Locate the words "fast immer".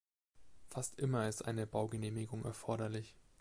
0.65-1.29